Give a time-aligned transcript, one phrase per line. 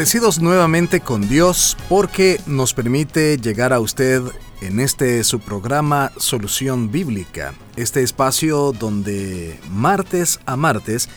[0.00, 4.22] Agradecidos nuevamente con Dios porque nos permite llegar a usted
[4.62, 11.10] en este su programa Solución Bíblica, este espacio donde martes a martes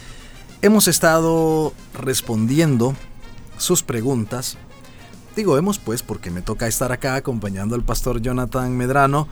[0.62, 2.94] hemos estado respondiendo
[3.58, 4.58] sus preguntas.
[5.38, 9.30] Digo hemos pues porque me toca estar acá acompañando al pastor Jonathan Medrano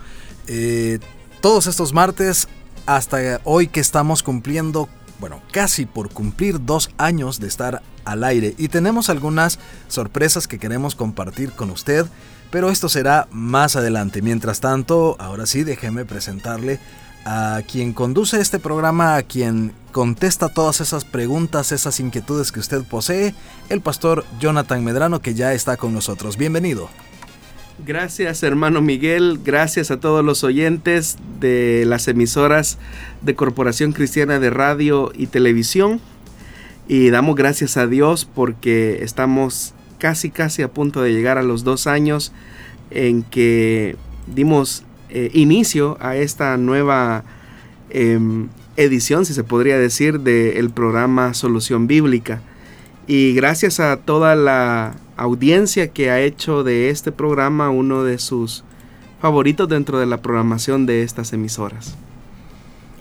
[0.48, 1.00] eh,
[1.42, 2.48] todos estos martes
[2.86, 4.88] hasta hoy que estamos cumpliendo
[5.22, 10.58] bueno, casi por cumplir dos años de estar al aire y tenemos algunas sorpresas que
[10.58, 12.08] queremos compartir con usted,
[12.50, 14.24] pero esto será más adelante.
[14.24, 16.80] Mientras tanto, ahora sí, déjeme presentarle
[17.24, 22.84] a quien conduce este programa, a quien contesta todas esas preguntas, esas inquietudes que usted
[22.84, 23.36] posee,
[23.70, 26.36] el pastor Jonathan Medrano, que ya está con nosotros.
[26.36, 26.90] Bienvenido.
[27.84, 32.78] Gracias hermano Miguel, gracias a todos los oyentes de las emisoras
[33.24, 36.00] de Corporación Cristiana de Radio y Televisión.
[36.88, 41.64] Y damos gracias a Dios porque estamos casi casi a punto de llegar a los
[41.64, 42.32] dos años
[42.92, 43.96] en que
[44.28, 47.24] dimos eh, inicio a esta nueva
[47.90, 52.42] em, edición, si se podría decir, del programa Solución Bíblica.
[53.08, 58.64] Y gracias a toda la audiencia que ha hecho de este programa uno de sus
[59.22, 61.96] favoritos dentro de la programación de estas emisoras.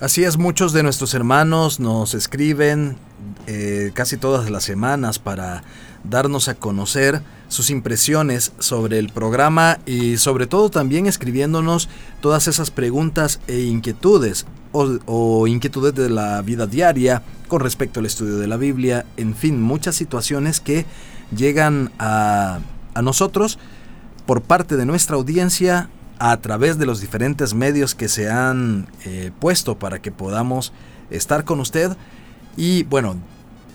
[0.00, 2.96] Así es, muchos de nuestros hermanos nos escriben
[3.46, 5.62] eh, casi todas las semanas para
[6.04, 11.88] darnos a conocer sus impresiones sobre el programa y sobre todo también escribiéndonos
[12.20, 18.06] todas esas preguntas e inquietudes o, o, inquietudes de la vida diaria con respecto al
[18.06, 20.86] estudio de la Biblia, en fin, muchas situaciones que
[21.34, 22.60] llegan a,
[23.02, 23.58] nosotros
[24.26, 29.30] por parte de nuestra audiencia a través de los diferentes medios que se han eh,
[29.38, 30.72] puesto para que podamos
[31.08, 31.96] estar con usted.
[32.56, 33.16] Y bueno,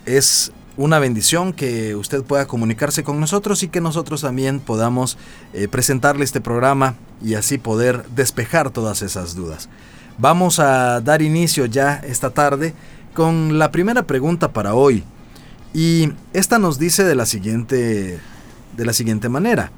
[0.06, 5.18] es una bendición que usted pueda comunicarse con nosotros y que nosotros también podamos
[5.54, 9.70] eh, presentarle este programa y así poder despejar todas esas dudas.
[10.18, 12.74] Vamos a dar inicio ya esta tarde
[13.14, 15.04] con la primera pregunta para hoy.
[15.76, 18.22] Y esta nos dice de la siguiente,
[18.78, 19.74] de la siguiente manera.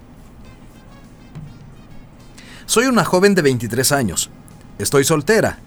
[2.68, 4.30] Soy una joven de 23 años.
[4.78, 5.57] Estoy soltera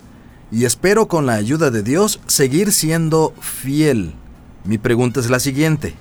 [0.52, 4.14] y espero con la ayuda de Dios seguir siendo fiel.
[4.62, 5.96] Mi pregunta es la siguiente.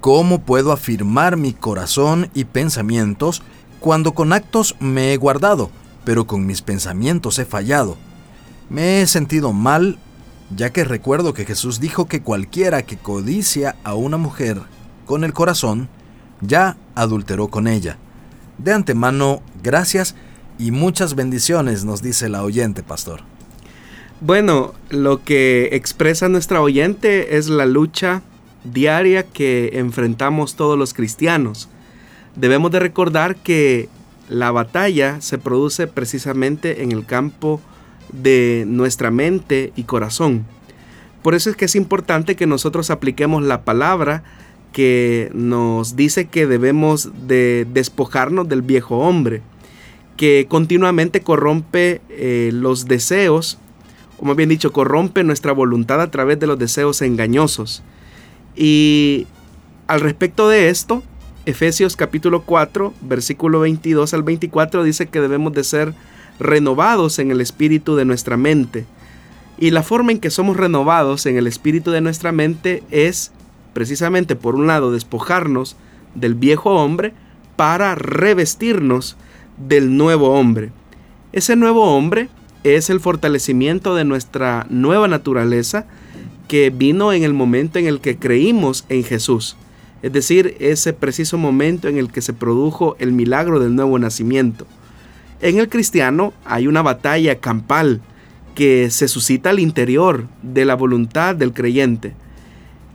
[0.00, 3.42] ¿Cómo puedo afirmar mi corazón y pensamientos
[3.80, 5.70] cuando con actos me he guardado,
[6.06, 7.98] pero con mis pensamientos he fallado?
[8.70, 9.98] Me he sentido mal
[10.54, 14.60] ya que recuerdo que Jesús dijo que cualquiera que codicia a una mujer
[15.06, 15.88] con el corazón,
[16.40, 17.98] ya adulteró con ella.
[18.58, 20.14] De antemano, gracias
[20.58, 23.22] y muchas bendiciones, nos dice la oyente, pastor.
[24.20, 28.22] Bueno, lo que expresa nuestra oyente es la lucha
[28.64, 31.68] diaria que enfrentamos todos los cristianos.
[32.34, 33.88] Debemos de recordar que
[34.28, 37.60] la batalla se produce precisamente en el campo
[38.12, 40.44] de nuestra mente y corazón.
[41.22, 44.22] Por eso es que es importante que nosotros apliquemos la palabra
[44.72, 49.42] que nos dice que debemos de despojarnos del viejo hombre,
[50.16, 53.58] que continuamente corrompe eh, los deseos,
[54.18, 57.82] o más bien dicho, corrompe nuestra voluntad a través de los deseos engañosos.
[58.56, 59.26] Y
[59.86, 61.02] al respecto de esto,
[61.46, 65.94] Efesios capítulo 4, versículo 22 al 24 dice que debemos de ser
[66.38, 68.86] renovados en el espíritu de nuestra mente.
[69.58, 73.32] Y la forma en que somos renovados en el espíritu de nuestra mente es
[73.72, 75.76] precisamente, por un lado, despojarnos
[76.14, 77.12] del viejo hombre
[77.56, 79.16] para revestirnos
[79.56, 80.70] del nuevo hombre.
[81.32, 82.28] Ese nuevo hombre
[82.64, 85.86] es el fortalecimiento de nuestra nueva naturaleza
[86.48, 89.56] que vino en el momento en el que creímos en Jesús.
[90.02, 94.66] Es decir, ese preciso momento en el que se produjo el milagro del nuevo nacimiento.
[95.40, 98.00] En el cristiano hay una batalla campal
[98.54, 102.14] que se suscita al interior de la voluntad del creyente.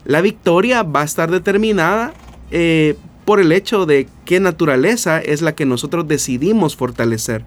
[0.04, 2.12] La victoria va a estar determinada
[2.50, 7.44] eh, por el hecho de qué naturaleza es la que nosotros decidimos fortalecer.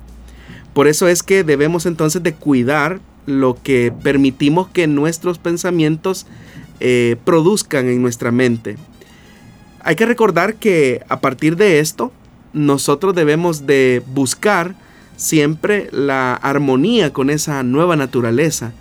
[0.73, 6.25] Por eso es que debemos entonces de cuidar lo que permitimos que nuestros pensamientos
[6.79, 8.77] eh, produzcan en nuestra mente.
[9.81, 12.11] Hay que recordar que a partir de esto,
[12.53, 14.75] nosotros debemos de buscar
[15.17, 18.71] siempre la armonía con esa nueva naturaleza.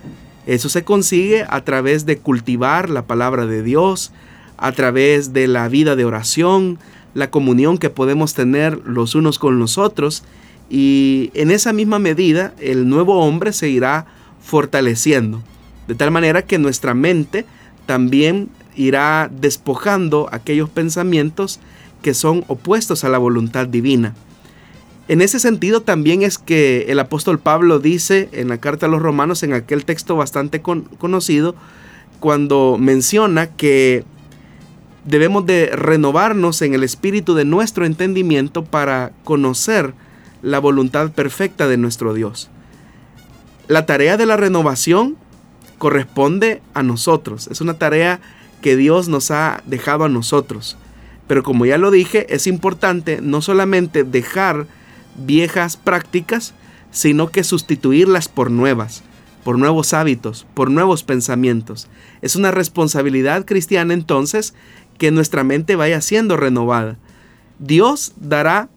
[0.45, 4.13] Eso se consigue a través de cultivar la palabra de Dios,
[4.55, 6.79] a través de la vida de oración,
[7.13, 10.23] la comunión que podemos tener los unos con los otros
[10.69, 14.05] y en esa misma medida el nuevo hombre se irá
[14.41, 15.41] fortaleciendo,
[15.87, 17.45] de tal manera que nuestra mente
[17.85, 21.59] también irá despojando aquellos pensamientos
[22.01, 24.13] que son opuestos a la voluntad divina.
[25.07, 29.01] En ese sentido también es que el apóstol Pablo dice en la carta a los
[29.01, 31.55] romanos, en aquel texto bastante conocido,
[32.19, 34.03] cuando menciona que
[35.05, 39.93] debemos de renovarnos en el espíritu de nuestro entendimiento para conocer
[40.41, 42.49] la voluntad perfecta de nuestro Dios.
[43.69, 45.15] La tarea de la renovación
[45.77, 48.19] corresponde a nosotros, es una tarea
[48.61, 50.77] que Dios nos ha dejado a nosotros.
[51.27, 54.65] Pero como ya lo dije, es importante no solamente dejar
[55.17, 56.53] viejas prácticas,
[56.91, 59.03] sino que sustituirlas por nuevas,
[59.43, 61.87] por nuevos hábitos, por nuevos pensamientos.
[62.21, 64.53] Es una responsabilidad cristiana entonces
[64.97, 66.97] que nuestra mente vaya siendo renovada.
[67.59, 68.69] Dios dará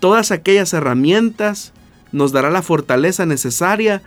[0.00, 1.72] todas aquellas herramientas,
[2.10, 4.02] nos dará la fortaleza necesaria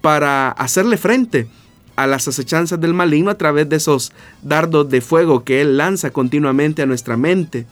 [0.00, 1.48] para hacerle frente
[1.96, 4.12] a las acechanzas del maligno a través de esos
[4.42, 7.66] dardos de fuego que Él lanza continuamente a nuestra mente.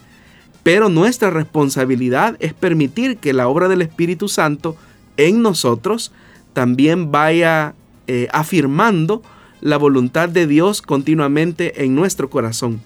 [0.62, 4.76] Pero nuestra responsabilidad es permitir que la obra del Espíritu Santo
[5.16, 6.12] en nosotros
[6.52, 7.74] también vaya
[8.06, 9.22] eh, afirmando
[9.60, 12.80] la voluntad de Dios continuamente en nuestro corazón.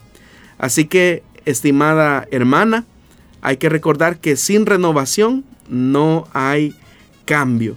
[0.59, 2.85] Así que, estimada hermana,
[3.41, 6.75] hay que recordar que sin renovación no hay
[7.25, 7.77] cambio.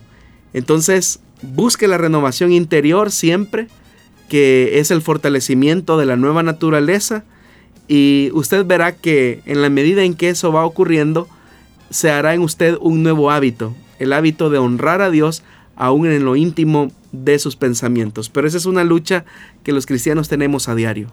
[0.53, 3.67] Entonces, busque la renovación interior siempre,
[4.29, 7.23] que es el fortalecimiento de la nueva naturaleza,
[7.87, 11.27] y usted verá que en la medida en que eso va ocurriendo,
[11.89, 15.43] se hará en usted un nuevo hábito, el hábito de honrar a Dios
[15.75, 18.29] aún en lo íntimo de sus pensamientos.
[18.29, 19.25] Pero esa es una lucha
[19.63, 21.09] que los cristianos tenemos a diario.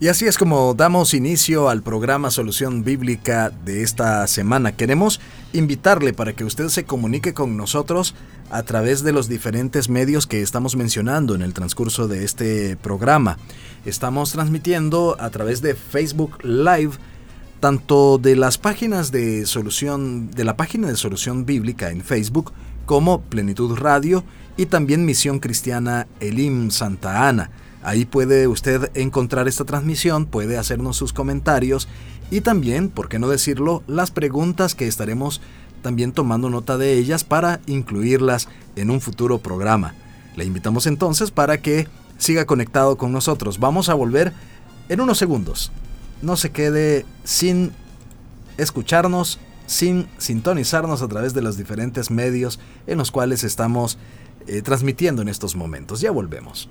[0.00, 4.72] Y así es como damos inicio al programa Solución Bíblica de esta semana.
[4.72, 5.20] Queremos
[5.52, 8.16] invitarle para que usted se comunique con nosotros
[8.50, 13.38] a través de los diferentes medios que estamos mencionando en el transcurso de este programa.
[13.84, 16.92] Estamos transmitiendo a través de Facebook Live
[17.60, 22.52] tanto de las páginas de solución de la página de Solución Bíblica en Facebook
[22.84, 24.24] como Plenitud Radio
[24.56, 27.50] y también Misión Cristiana Elim Santa Ana.
[27.84, 31.86] Ahí puede usted encontrar esta transmisión, puede hacernos sus comentarios
[32.30, 35.42] y también, por qué no decirlo, las preguntas que estaremos
[35.82, 39.94] también tomando nota de ellas para incluirlas en un futuro programa.
[40.34, 41.86] Le invitamos entonces para que
[42.16, 43.60] siga conectado con nosotros.
[43.60, 44.32] Vamos a volver
[44.88, 45.70] en unos segundos.
[46.22, 47.72] No se quede sin
[48.56, 53.98] escucharnos, sin sintonizarnos a través de los diferentes medios en los cuales estamos
[54.46, 56.00] eh, transmitiendo en estos momentos.
[56.00, 56.70] Ya volvemos.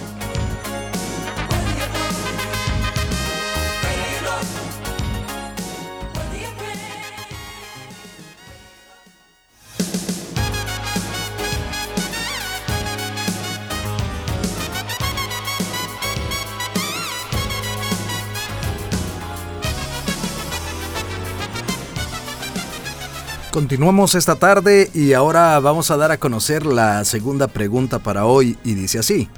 [23.61, 28.57] Continuamos esta tarde y ahora vamos a dar a conocer la segunda pregunta para hoy
[28.63, 29.29] y dice así.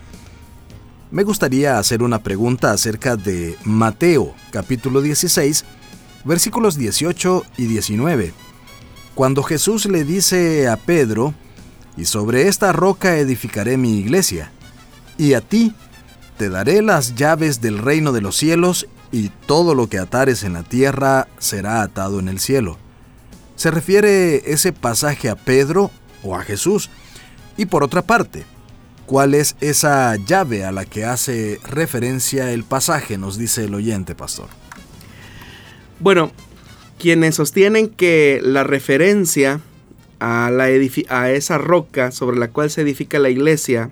[1.12, 5.66] Me gustaría hacer una pregunta acerca de Mateo capítulo 16
[6.24, 8.32] versículos 18 y 19.
[9.14, 11.34] Cuando Jesús le dice a Pedro,
[11.98, 14.54] y sobre esta roca edificaré mi iglesia,
[15.18, 15.76] y a ti
[16.38, 20.54] te daré las llaves del reino de los cielos, y todo lo que atares en
[20.54, 22.78] la tierra será atado en el cielo.
[23.56, 25.92] ¿Se refiere ese pasaje a Pedro
[26.24, 26.90] o a Jesús?
[27.58, 28.44] Y por otra parte,
[29.06, 33.18] ¿cuál es esa llave a la que hace referencia el pasaje?
[33.18, 34.48] Nos dice el oyente, pastor.
[36.00, 36.32] Bueno,
[36.98, 39.62] quienes sostienen que la referencia
[40.20, 43.92] a, esa roca sobre la cual se edifica la iglesia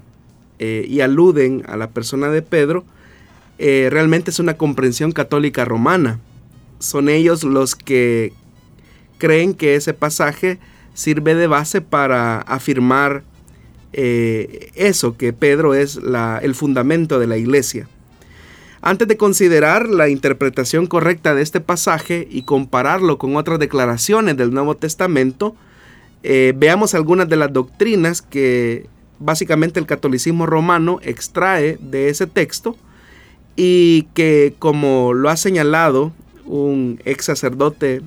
[0.59, 2.85] eh, y aluden a la persona de Pedro,
[3.59, 6.19] eh, realmente es una comprensión católica romana.
[6.79, 8.33] Son ellos los que
[9.21, 10.57] creen que ese pasaje
[10.95, 13.21] sirve de base para afirmar
[13.93, 15.99] eh, eso, que Pedro es
[16.41, 17.87] el fundamento de la iglesia.
[18.81, 24.51] Antes de considerar la interpretación correcta de este pasaje y compararlo con otras declaraciones del
[24.51, 25.55] Nuevo Testamento,
[26.23, 28.87] eh, veamos algunas de las doctrinas que
[29.19, 32.75] básicamente el catolicismo romano extrae de ese texto
[33.55, 36.11] y que como lo ha señalado
[36.45, 38.01] un ex sacerdote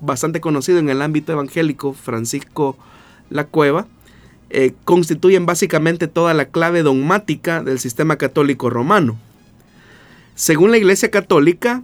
[0.00, 2.76] bastante conocido en el ámbito evangélico, Francisco
[3.30, 3.86] La Cueva,
[4.50, 9.18] eh, constituyen básicamente toda la clave dogmática del sistema católico romano.
[10.34, 11.82] Según la Iglesia Católica,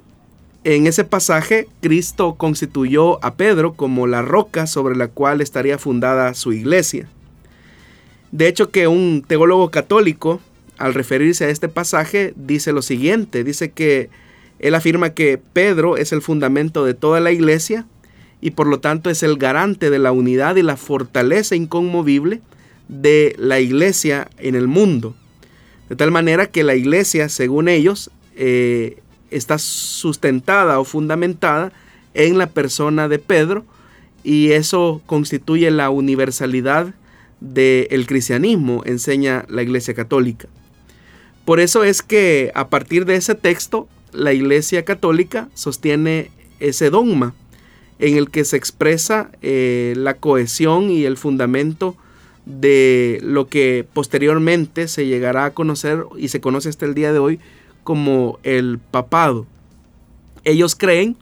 [0.65, 6.35] en ese pasaje Cristo constituyó a Pedro como la roca sobre la cual estaría fundada
[6.35, 7.09] su iglesia.
[8.31, 10.41] De hecho que un teólogo católico,
[10.79, 14.11] al referirse a este pasaje, dice lo siguiente, dice que
[14.61, 17.87] él afirma que Pedro es el fundamento de toda la iglesia
[18.41, 22.41] y por lo tanto es el garante de la unidad y la fortaleza inconmovible
[22.89, 25.15] de la iglesia en el mundo.
[25.89, 28.99] De tal manera que la iglesia, según ellos, eh,
[29.31, 31.73] está sustentada o fundamentada
[32.15, 33.65] en la persona de Pedro
[34.23, 36.95] y eso constituye la universalidad
[37.41, 40.49] del cristianismo, enseña la Iglesia Católica.
[41.45, 47.35] Por eso es que a partir de ese texto, la Iglesia Católica sostiene ese dogma
[47.99, 51.97] en el que se expresa eh, la cohesión y el fundamento
[52.47, 57.19] de lo que posteriormente se llegará a conocer y se conoce hasta el día de
[57.19, 57.41] hoy
[57.85, 59.47] como el papado.
[60.45, 61.17] Ellos creen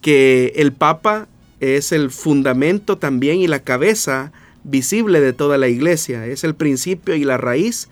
[0.00, 1.28] que el papa
[1.60, 4.32] es el fundamento también y la cabeza
[4.64, 7.88] visible de toda la iglesia, es el principio y la raíz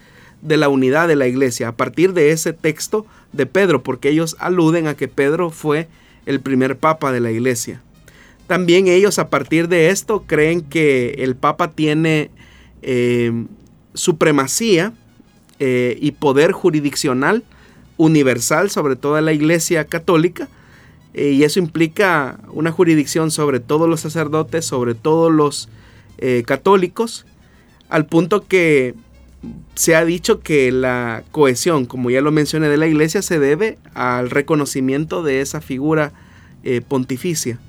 [0.46, 4.36] de la unidad de la iglesia, a partir de ese texto de Pedro, porque ellos
[4.38, 5.88] aluden a que Pedro fue
[6.24, 7.82] el primer papa de la iglesia.
[8.46, 12.30] También ellos a partir de esto creen que el papa tiene
[12.82, 13.32] eh,
[13.94, 14.92] supremacía
[15.58, 17.42] eh, y poder jurisdiccional
[17.96, 20.48] universal sobre toda la iglesia católica
[21.14, 25.68] eh, y eso implica una jurisdicción sobre todos los sacerdotes, sobre todos los
[26.46, 27.26] católicos,
[27.90, 28.94] al punto que
[29.74, 33.78] se ha dicho que la cohesión, como ya lo mencioné, de la iglesia se debe
[33.94, 36.12] al reconocimiento de esa figura
[36.88, 37.60] pontificia.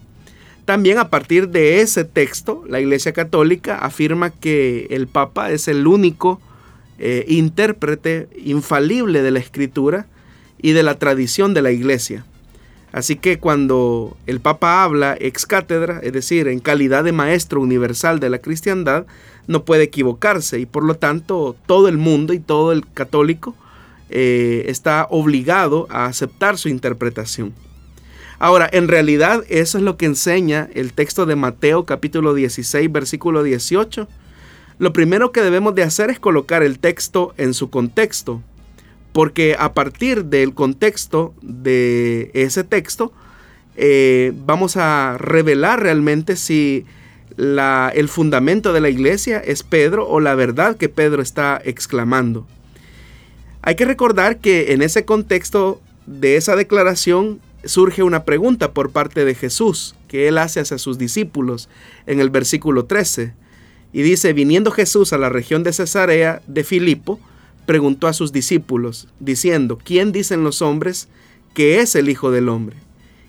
[0.68, 5.88] También a partir de ese texto, la Iglesia Católica afirma que el Papa es el
[5.88, 6.42] único
[7.00, 10.08] eh, intérprete infalible de la Escritura
[10.62, 12.26] y de la tradición de la Iglesia.
[12.92, 18.20] Así que cuando el Papa habla ex cátedra, es decir, en calidad de maestro universal
[18.20, 19.06] de la cristiandad,
[19.48, 23.56] no puede equivocarse y por lo tanto todo el mundo y todo el católico
[24.10, 27.54] eh, está obligado a aceptar su interpretación.
[28.40, 33.42] Ahora, en realidad eso es lo que enseña el texto de Mateo capítulo 16 versículo
[33.42, 34.08] 18.
[34.80, 38.44] Lo primero que debemos de hacer es colocar el texto en su contexto,
[39.12, 43.12] porque a partir del contexto de ese texto
[43.76, 46.86] eh, vamos a revelar realmente si
[47.38, 52.46] la, el fundamento de la iglesia es Pedro o la verdad que Pedro está exclamando.
[53.62, 59.26] Hay que recordar que en ese contexto de esa declaración surge una pregunta por parte
[59.26, 61.70] de Jesús que él hace hacia sus discípulos
[62.06, 63.34] en el versículo 13.
[63.94, 67.20] Y dice, viniendo Jesús a la región de Cesarea de Filipo,
[67.66, 71.10] preguntó a sus discípulos, diciendo, ¿quién dicen los hombres
[71.54, 72.78] que es el Hijo del Hombre?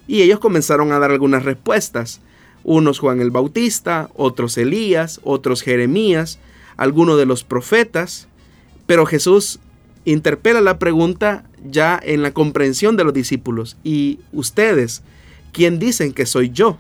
[0.07, 2.21] Y ellos comenzaron a dar algunas respuestas.
[2.65, 6.39] Unos Juan el Bautista, otros Elías, otros Jeremías,
[6.77, 8.29] algunos de los profetas.
[8.87, 9.59] Pero Jesús
[10.05, 13.77] interpela la pregunta ya en la comprensión de los discípulos.
[13.85, 15.03] ¿Y ustedes,
[15.53, 16.79] quién dicen que soy yo?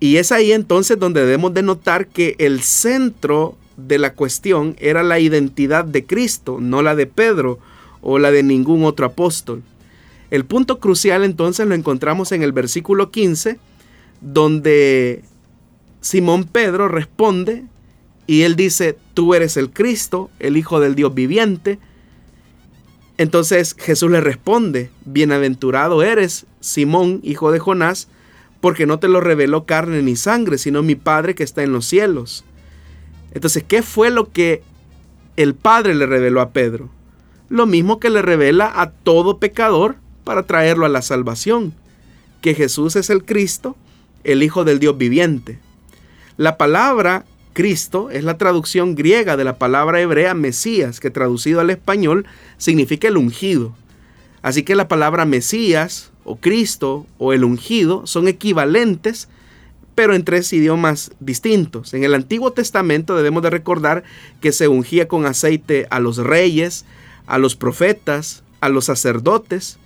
[0.00, 5.02] Y es ahí entonces donde debemos de notar que el centro de la cuestión era
[5.02, 7.58] la identidad de Cristo, no la de Pedro
[8.00, 9.62] o la de ningún otro apóstol.
[10.30, 13.58] El punto crucial entonces lo encontramos en el versículo 15,
[14.22, 15.24] donde
[16.00, 17.64] Simón Pedro responde
[18.26, 21.78] y él dice, tú eres el Cristo, el Hijo del Dios viviente,
[23.18, 28.08] Entonces Jesús le responde, bienaventurado eres, Simón, hijo de Jonás,
[28.60, 31.84] porque no te lo reveló carne ni sangre, sino mi Padre que está en los
[31.84, 32.44] cielos.
[33.32, 34.62] Entonces, ¿qué fue lo que
[35.36, 36.90] el Padre le reveló a Pedro?
[37.48, 41.74] Lo mismo que le revela a todo pecador para traerlo a la salvación,
[42.40, 43.76] que Jesús es el Cristo,
[44.24, 45.58] el Hijo del Dios viviente.
[46.36, 51.70] La palabra Cristo es la traducción griega de la palabra hebrea Mesías, que traducido al
[51.70, 52.26] español
[52.56, 53.74] significa el ungido.
[54.40, 59.28] Así que la palabra Mesías o Cristo o el ungido son equivalentes,
[59.94, 61.92] pero en tres idiomas distintos.
[61.94, 64.04] En el Antiguo Testamento debemos de recordar
[64.40, 66.86] que se ungía con aceite a los reyes,
[67.26, 69.78] a los profetas, a los sacerdotes,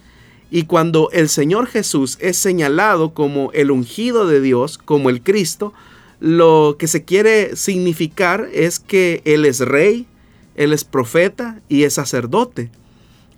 [0.50, 5.72] y cuando el Señor Jesús es señalado como el ungido de Dios, como el Cristo,
[6.20, 10.06] lo que se quiere significar es que Él es rey,
[10.54, 12.70] Él es profeta y es sacerdote.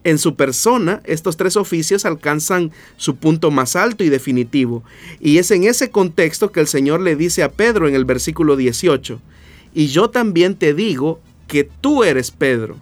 [0.05, 4.85] En su persona, estos tres oficios alcanzan su punto más alto y definitivo.
[5.21, 8.57] Y es en ese contexto que el Señor le dice a Pedro en el versículo
[8.57, 9.21] 18,
[9.75, 12.77] y yo también te digo que tú eres Pedro.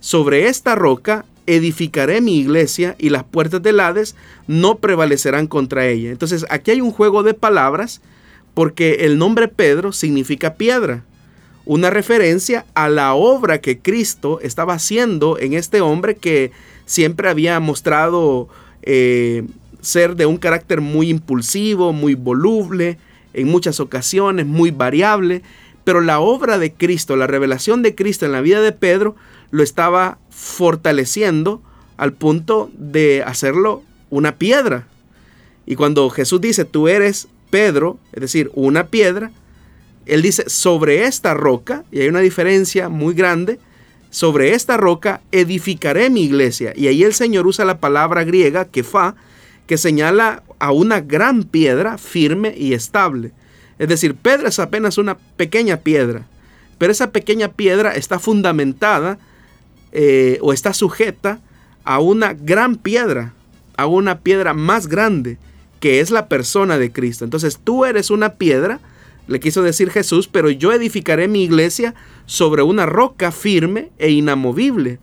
[0.00, 4.16] Sobre esta roca edificaré mi iglesia y las puertas del Hades
[4.46, 6.10] no prevalecerán contra ella.
[6.10, 8.00] Entonces aquí hay un juego de palabras
[8.54, 11.04] porque el nombre Pedro significa piedra,
[11.64, 16.52] una referencia a la obra que Cristo estaba haciendo en este hombre que
[16.84, 18.48] siempre había mostrado
[18.82, 19.44] eh,
[19.80, 22.98] ser de un carácter muy impulsivo, muy voluble,
[23.32, 25.42] en muchas ocasiones muy variable,
[25.84, 29.16] pero la obra de Cristo, la revelación de Cristo en la vida de Pedro,
[29.50, 31.62] lo estaba fortaleciendo
[31.96, 34.86] al punto de hacerlo una piedra.
[35.66, 39.30] Y cuando Jesús dice, tú eres Pedro, es decir, una piedra,
[40.06, 43.58] él dice, sobre esta roca, y hay una diferencia muy grande,
[44.10, 46.72] sobre esta roca edificaré mi iglesia.
[46.74, 49.14] Y ahí el Señor usa la palabra griega, kefa,
[49.66, 53.32] que señala a una gran piedra firme y estable.
[53.80, 56.26] Es decir, Pedro es apenas una pequeña piedra,
[56.76, 59.18] pero esa pequeña piedra está fundamentada
[59.92, 61.40] eh, o está sujeta
[61.82, 63.32] a una gran piedra,
[63.78, 65.38] a una piedra más grande
[65.80, 67.24] que es la persona de Cristo.
[67.24, 68.80] Entonces tú eres una piedra,
[69.28, 71.94] le quiso decir Jesús, pero yo edificaré mi iglesia
[72.26, 74.98] sobre una roca firme e inamovible.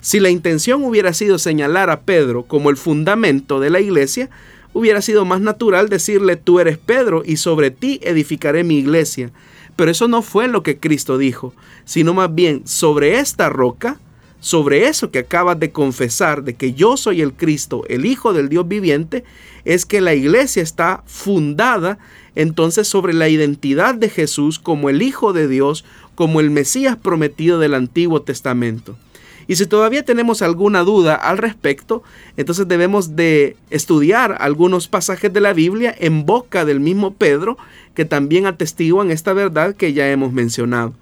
[0.00, 4.30] Si la intención hubiera sido señalar a Pedro como el fundamento de la iglesia,
[4.74, 9.30] hubiera sido más natural decirle tú eres Pedro y sobre ti edificaré mi iglesia.
[9.76, 11.54] Pero eso no fue lo que Cristo dijo,
[11.86, 13.98] sino más bien sobre esta roca
[14.44, 18.50] sobre eso que acabas de confesar, de que yo soy el Cristo, el Hijo del
[18.50, 19.24] Dios viviente,
[19.64, 21.98] es que la iglesia está fundada
[22.34, 27.58] entonces sobre la identidad de Jesús como el Hijo de Dios, como el Mesías prometido
[27.58, 28.98] del Antiguo Testamento.
[29.46, 32.02] Y si todavía tenemos alguna duda al respecto,
[32.36, 37.56] entonces debemos de estudiar algunos pasajes de la Biblia en boca del mismo Pedro,
[37.94, 40.94] que también atestiguan esta verdad que ya hemos mencionado.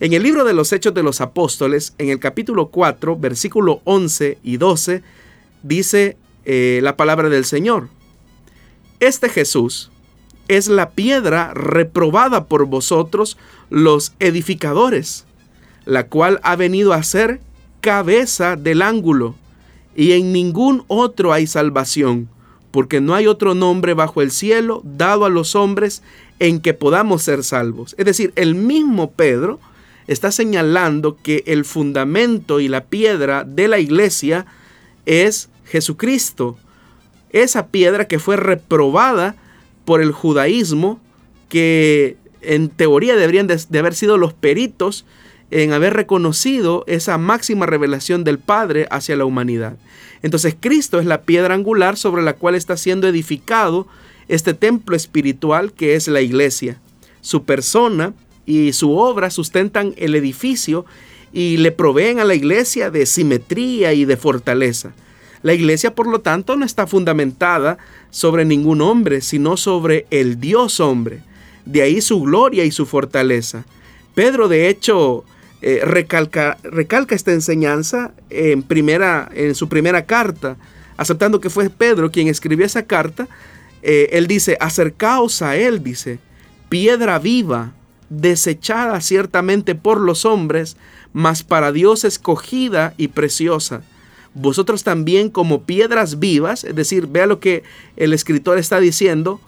[0.00, 4.38] En el libro de los Hechos de los Apóstoles, en el capítulo 4, versículo 11
[4.42, 5.02] y 12,
[5.62, 7.88] dice eh, la palabra del Señor.
[9.00, 9.90] Este Jesús
[10.48, 13.38] es la piedra reprobada por vosotros
[13.70, 15.24] los edificadores,
[15.84, 17.40] la cual ha venido a ser
[17.84, 19.34] cabeza del ángulo,
[19.94, 22.30] y en ningún otro hay salvación,
[22.70, 26.02] porque no hay otro nombre bajo el cielo dado a los hombres
[26.38, 27.94] en que podamos ser salvos.
[27.98, 29.60] Es decir, el mismo Pedro,
[30.06, 34.46] está señalando que el fundamento y la piedra de la iglesia
[35.04, 36.56] es Jesucristo.
[37.32, 39.36] Esa piedra que fue reprobada
[39.84, 41.00] por el judaísmo,
[41.50, 45.04] que en teoría deberían de, haber sido los peritos
[45.50, 49.76] en haber reconocido esa máxima revelación del Padre hacia la humanidad.
[50.22, 53.86] Entonces Cristo es la piedra angular sobre la cual está siendo edificado
[54.28, 56.80] este templo espiritual que es la iglesia.
[57.20, 58.14] Su persona
[58.46, 60.86] y su obra sustentan el edificio
[61.32, 64.92] y le proveen a la iglesia de simetría y de fortaleza.
[65.42, 67.76] La iglesia, por lo tanto, no está fundamentada
[68.10, 71.20] sobre ningún hombre, sino sobre el Dios hombre.
[71.66, 73.66] De ahí su gloria y su fortaleza.
[74.14, 75.24] Pedro, de hecho,
[75.62, 80.56] eh, recalca, recalca, esta enseñanza en, primera, en su primera carta,
[80.96, 83.28] aceptando que fue Pedro quien escribió esa carta.
[83.82, 86.18] Eh, él dice, acercaos a él, dice,
[86.68, 87.72] piedra viva,
[88.10, 90.76] desechada ciertamente por los hombres,
[91.12, 93.82] mas para Dios escogida y preciosa.
[94.34, 97.62] Vosotros también como piedras vivas, es decir, vea lo que
[97.96, 99.40] el escritor está diciendo,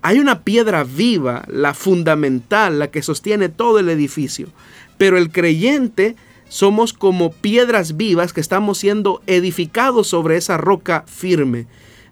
[0.00, 4.48] hay una piedra viva, la fundamental, la que sostiene todo el edificio,
[4.98, 6.16] pero el creyente
[6.48, 11.66] somos como piedras vivas que estamos siendo edificados sobre esa roca firme.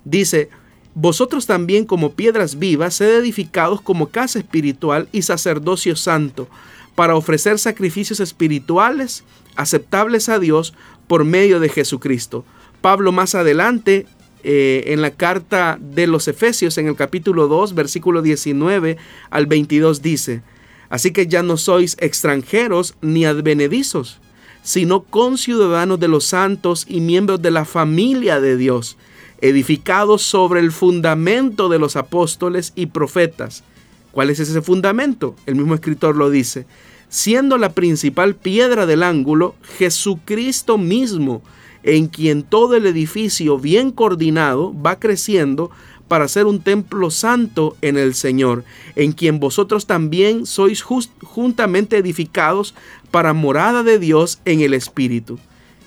[0.05, 0.51] Dice,
[0.94, 6.49] vosotros también como piedras vivas, sed edificados como casa espiritual y sacerdocio santo,
[6.94, 9.25] para ofrecer sacrificios espirituales
[9.57, 10.75] aceptables a Dios
[11.07, 12.44] por medio de Jesucristo.
[12.81, 14.07] Pablo más adelante
[14.42, 18.96] eh, en la carta de los Efesios en el capítulo 2 versículo 19
[19.31, 20.42] al 22 dice,
[20.88, 24.20] Así que ya no sois extranjeros ni advenedizos,
[24.62, 28.96] sino conciudadanos de los santos y miembros de la familia de Dios,
[29.40, 33.64] edificados sobre el fundamento de los apóstoles y profetas.
[34.12, 35.37] ¿Cuál es ese fundamento?
[35.46, 36.66] El mismo escritor lo dice.
[37.09, 41.42] Siendo la principal piedra del ángulo Jesucristo mismo,
[41.83, 45.70] en quien todo el edificio bien coordinado va creciendo
[46.09, 48.64] para ser un templo santo en el Señor,
[48.95, 52.75] en quien vosotros también sois juntamente edificados
[53.11, 55.38] para morada de Dios en el Espíritu.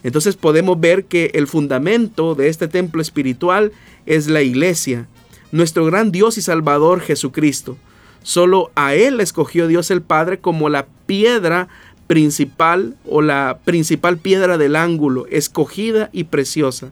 [0.04, 3.72] Entonces podemos ver que el fundamento de este templo espiritual
[4.06, 5.08] es la iglesia,
[5.52, 7.78] nuestro gran Dios y Salvador Jesucristo.
[8.24, 11.68] Solo a Él escogió Dios el Padre como la piedra
[12.08, 16.90] principal o la principal piedra del ángulo, escogida y preciosa.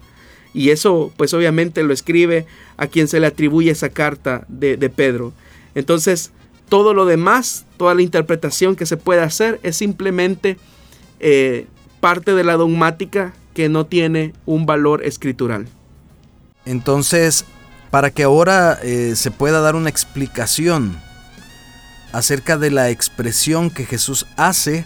[0.53, 2.45] Y eso pues obviamente lo escribe
[2.77, 5.33] a quien se le atribuye esa carta de, Pedro.
[5.75, 6.31] Entonces
[6.69, 10.57] todo lo demás, toda la interpretación que se puede hacer es simplemente
[11.19, 11.67] eh,
[11.99, 15.67] parte de la dogmática que no tiene un valor escritural.
[16.65, 17.45] Entonces,
[17.89, 20.99] para que ahora eh, se pueda dar una explicación
[22.11, 24.85] acerca de la expresión que Jesús hace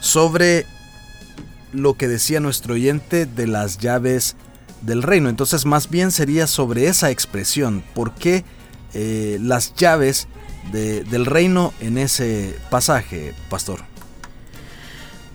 [0.00, 0.66] sobre
[1.76, 4.36] lo que decía nuestro oyente de las llaves
[4.82, 5.28] del reino.
[5.28, 7.82] Entonces más bien sería sobre esa expresión.
[7.94, 8.44] ¿Por qué
[8.94, 10.28] eh, las llaves
[10.72, 13.80] del reino en ese pasaje, pastor?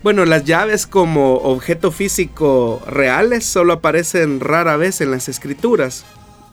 [0.02, 6.04] Bueno, las llaves como objeto físico reales solo aparecen rara vez en las escrituras.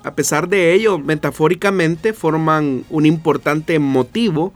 [0.04, 4.54] A pesar de ello, metafóricamente forman un importante motivo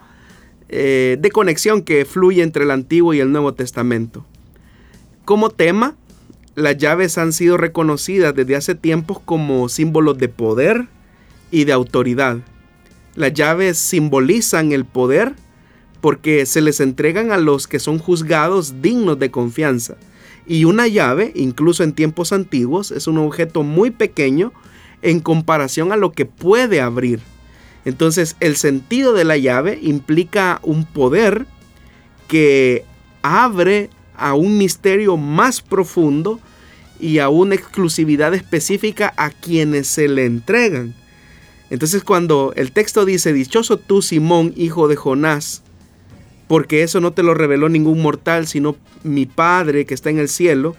[0.69, 4.25] eh, de conexión que fluye entre el Antiguo y el Nuevo Testamento.
[5.25, 5.95] Como tema,
[6.55, 10.87] las llaves han sido reconocidas desde hace tiempos como símbolos de poder
[11.49, 12.39] y de autoridad.
[13.15, 15.33] Las llaves simbolizan el poder
[16.01, 19.95] porque se les entregan a los que son juzgados dignos de confianza.
[20.45, 24.51] Y una llave, incluso en tiempos antiguos, es un objeto muy pequeño
[25.01, 27.21] en comparación a lo que puede abrir.
[27.85, 31.45] Entonces el sentido de la llave implica un poder
[32.27, 32.83] que
[33.21, 36.39] abre a un misterio más profundo
[36.99, 40.95] y a una exclusividad específica a quienes se le entregan.
[41.69, 45.63] Entonces cuando el texto dice, dichoso tú Simón, hijo de Jonás,
[46.47, 50.29] porque eso no te lo reveló ningún mortal, sino mi Padre que está en el
[50.29, 50.75] cielo,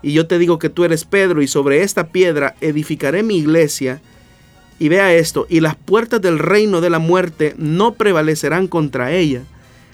[0.00, 4.00] y yo te digo que tú eres Pedro, y sobre esta piedra edificaré mi iglesia,
[4.78, 9.42] y vea esto, y las puertas del reino de la muerte no prevalecerán contra ella.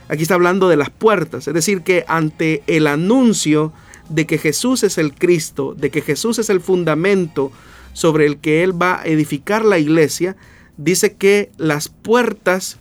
[0.08, 3.72] Aquí está hablando de las puertas, es decir, que ante el anuncio
[4.08, 7.50] de que Jesús es el Cristo, de que Jesús es el fundamento
[7.94, 10.36] sobre el que Él va a edificar la iglesia,
[10.76, 12.78] dice que las puertas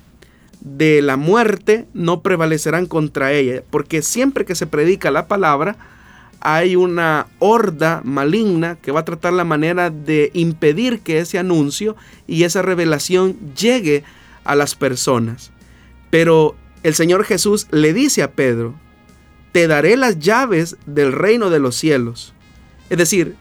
[0.59, 5.77] de la muerte no prevalecerán contra ella, porque siempre que se predica la palabra,
[6.39, 11.95] hay una horda maligna que va a tratar la manera de impedir que ese anuncio
[12.27, 14.03] y esa revelación llegue
[14.43, 15.51] a las personas.
[16.09, 18.75] Pero el Señor Jesús le dice a Pedro,
[19.51, 22.33] te daré las llaves del reino de los cielos.
[22.89, 23.35] Es decir,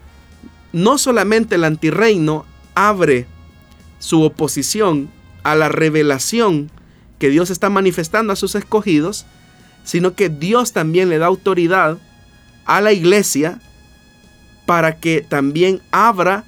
[0.72, 3.26] no solamente el antirreino abre
[3.98, 5.10] su oposición
[5.42, 6.70] a la revelación
[7.18, 9.26] que Dios está manifestando a sus escogidos,
[9.84, 11.98] sino que Dios también le da autoridad
[12.64, 13.60] a la iglesia
[14.66, 16.44] para que también abra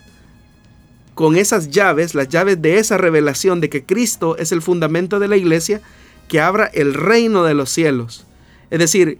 [1.14, 5.28] con esas llaves, las llaves de esa revelación de que Cristo es el fundamento de
[5.28, 5.80] la iglesia,
[6.28, 8.26] que abra el reino de los cielos.
[8.70, 9.18] Es decir,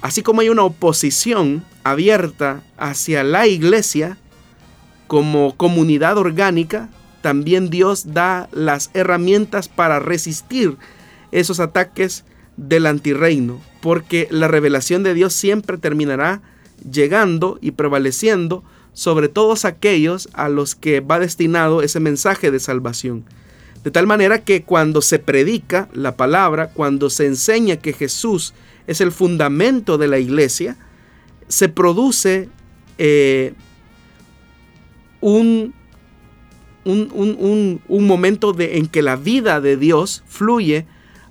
[0.00, 4.18] así como hay una oposición abierta hacia la iglesia
[5.06, 6.90] como comunidad orgánica,
[7.22, 10.76] también Dios da las herramientas para resistir
[11.32, 12.24] esos ataques
[12.56, 16.42] del antirreino, porque la revelación de Dios siempre terminará
[16.90, 18.62] llegando y prevaleciendo
[18.92, 23.24] sobre todos aquellos a los que va destinado ese mensaje de salvación.
[23.88, 28.52] De tal manera que cuando se predica la palabra, cuando se enseña que Jesús
[28.86, 30.76] es el fundamento de la iglesia,
[31.48, 32.50] se produce
[32.98, 33.54] eh,
[35.22, 35.72] un,
[36.84, 40.84] un, momento de, en que la vida de Dios fluye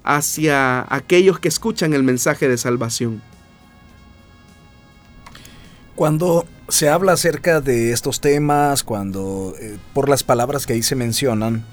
[0.03, 3.21] hacia aquellos que escuchan el mensaje de salvación.
[5.95, 10.95] Cuando se habla acerca de estos temas, cuando eh, por las palabras que ahí se
[10.95, 11.63] mencionan,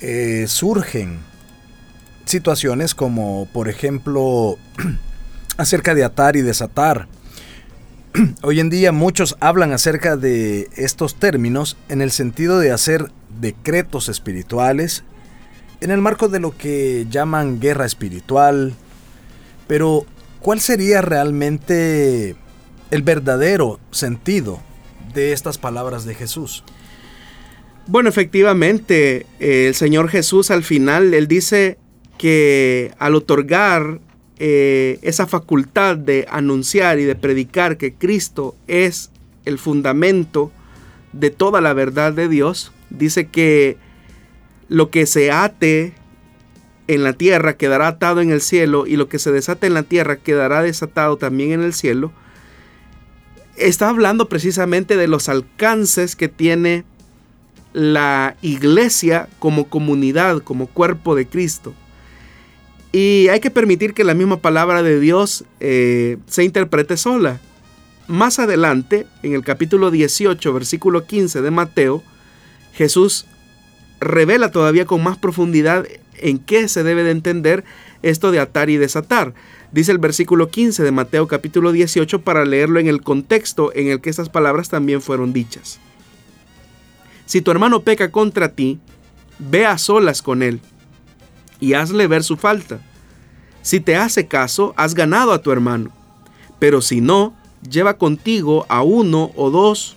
[0.00, 1.18] eh, surgen
[2.24, 4.58] situaciones como, por ejemplo,
[5.56, 7.08] acerca de atar y desatar.
[8.42, 14.08] Hoy en día muchos hablan acerca de estos términos en el sentido de hacer decretos
[14.08, 15.04] espirituales,
[15.80, 18.74] en el marco de lo que llaman guerra espiritual,
[19.66, 20.06] pero
[20.40, 22.36] ¿cuál sería realmente
[22.90, 24.60] el verdadero sentido
[25.14, 26.64] de estas palabras de Jesús?
[27.86, 31.76] Bueno, efectivamente, el Señor Jesús al final, Él dice
[32.16, 34.00] que al otorgar
[34.38, 39.10] eh, esa facultad de anunciar y de predicar que Cristo es
[39.44, 40.50] el fundamento
[41.12, 43.76] de toda la verdad de Dios, dice que
[44.68, 45.92] lo que se ate
[46.88, 49.82] en la tierra quedará atado en el cielo y lo que se desate en la
[49.82, 52.12] tierra quedará desatado también en el cielo.
[53.56, 56.84] Está hablando precisamente de los alcances que tiene
[57.74, 61.74] la iglesia como comunidad, como cuerpo de Cristo.
[62.92, 67.40] Y hay que permitir que la misma palabra de Dios eh, se interprete sola.
[68.06, 72.02] Más adelante, en el capítulo 18, versículo 15 de Mateo,
[72.72, 73.26] Jesús
[73.98, 75.86] revela todavía con más profundidad
[76.18, 77.64] en qué se debe de entender
[78.02, 79.34] esto de atar y desatar.
[79.72, 84.00] Dice el versículo 15 de Mateo capítulo 18 para leerlo en el contexto en el
[84.00, 85.80] que estas palabras también fueron dichas.
[87.26, 88.78] Si tu hermano peca contra ti,
[89.38, 90.60] ve a solas con él
[91.60, 92.80] y hazle ver su falta.
[93.62, 95.90] Si te hace caso, has ganado a tu hermano.
[96.58, 97.34] Pero si no,
[97.68, 99.96] lleva contigo a uno o dos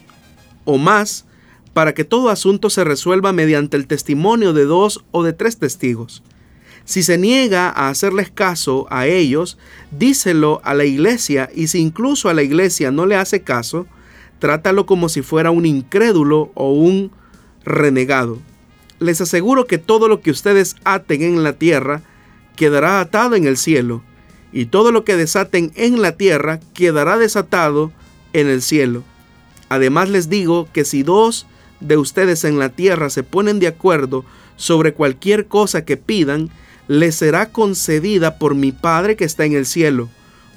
[0.63, 1.25] o más
[1.73, 6.23] para que todo asunto se resuelva mediante el testimonio de dos o de tres testigos.
[6.85, 9.57] Si se niega a hacerles caso a ellos,
[9.91, 13.85] díselo a la iglesia y si incluso a la iglesia no le hace caso,
[14.39, 17.11] trátalo como si fuera un incrédulo o un
[17.65, 18.39] renegado.
[18.99, 22.01] Les aseguro que todo lo que ustedes aten en la tierra
[22.55, 24.01] quedará atado en el cielo,
[24.51, 27.91] y todo lo que desaten en la tierra quedará desatado
[28.33, 29.03] en el cielo.
[29.69, 31.45] Además les digo que si dos
[31.79, 36.49] de ustedes en la tierra se ponen de acuerdo sobre cualquier cosa que pidan,
[36.87, 40.09] le será concedida por mi Padre que está en el cielo,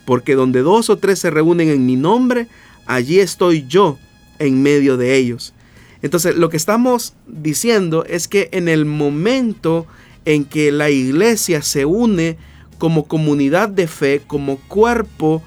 [0.06, 2.48] porque donde dos o tres se reúnen en mi nombre,
[2.90, 3.98] allí estoy yo
[4.38, 5.55] en medio de ellos.
[6.03, 9.87] Entonces, lo que estamos diciendo es que en el momento
[10.24, 12.37] en que la iglesia se une
[12.79, 15.42] como comunidad de fe, como cuerpo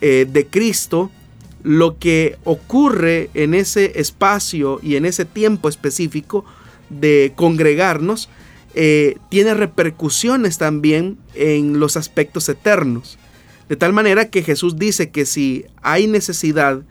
[0.00, 1.10] eh, de Cristo,
[1.62, 6.44] lo que ocurre en ese espacio y en ese tiempo específico
[6.88, 8.28] de congregarnos
[8.74, 13.18] eh, tiene repercusiones también en los aspectos eternos.
[13.68, 16.82] De tal manera que Jesús dice que si hay necesidad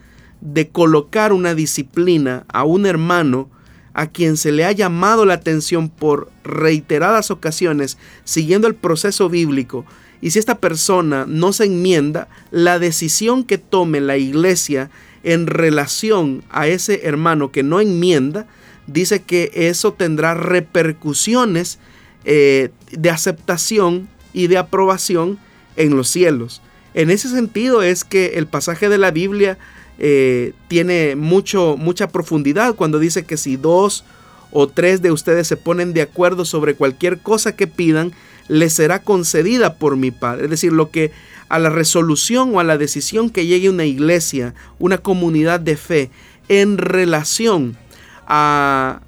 [0.42, 3.50] de colocar una disciplina a un hermano
[3.94, 9.86] a quien se le ha llamado la atención por reiteradas ocasiones siguiendo el proceso bíblico,
[10.22, 14.90] y si esta persona no se enmienda, la decisión que tome la iglesia
[15.24, 18.48] en relación a ese hermano que no enmienda
[18.88, 21.80] dice que eso tendrá repercusiones
[22.24, 25.38] eh, de aceptación y de aprobación
[25.76, 26.62] en los cielos.
[26.98, 29.60] En ese sentido es que el pasaje de la Biblia
[30.00, 34.04] eh, tiene mucho, mucha profundidad cuando dice que si dos
[34.52, 38.14] o tres de ustedes se ponen de acuerdo sobre cualquier cosa que pidan,
[38.48, 40.46] les será concedida por mi Padre.
[40.46, 41.12] Es decir, lo que
[41.50, 46.10] a la resolución o a la decisión que llegue una iglesia, una comunidad de fe,
[46.50, 47.78] en relación
[48.26, 49.02] a,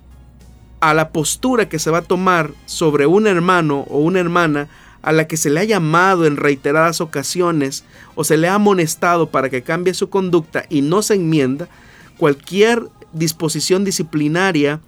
[0.80, 4.67] la postura que se va a tomar sobre un hermano o una hermana
[5.02, 7.84] a la que se le ha llamado en reiteradas ocasiones
[8.16, 11.70] o se le ha amonestado para que cambie su conducta y no se enmienda,
[12.18, 12.84] cualquier
[13.14, 14.82] disposición disciplinaria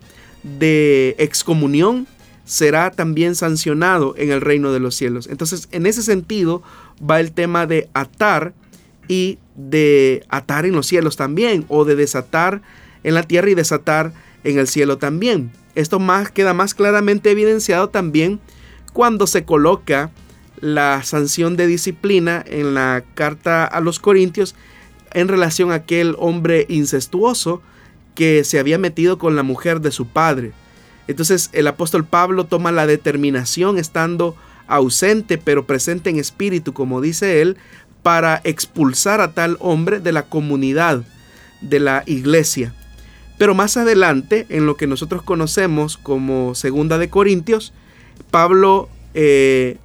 [0.43, 2.07] de excomunión
[2.45, 5.27] será también sancionado en el reino de los cielos.
[5.27, 6.61] Entonces, en ese sentido
[7.09, 8.53] va el tema de atar
[9.07, 12.61] y de atar en los cielos también, o de desatar
[13.03, 15.51] en la tierra y desatar en el cielo también.
[15.75, 18.39] Esto más, queda más claramente evidenciado también
[18.93, 20.11] cuando se coloca
[20.59, 24.55] la sanción de disciplina en la carta a los Corintios
[25.13, 27.61] en relación a aquel hombre incestuoso
[28.15, 30.51] que se había metido con la mujer de su padre.
[31.07, 34.35] Entonces el apóstol Pablo toma la determinación estando
[34.67, 37.57] ausente pero presente en espíritu, como dice él,
[38.03, 41.03] para expulsar a tal hombre de la comunidad
[41.61, 42.73] de la iglesia.
[43.37, 47.73] Pero más adelante, en lo que nosotros conocemos como Segunda de Corintios,
[48.29, 49.77] Pablo, eh,